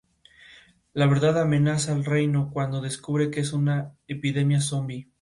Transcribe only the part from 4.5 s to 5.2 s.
zombi.